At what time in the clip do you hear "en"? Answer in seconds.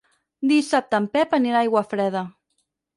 1.03-1.07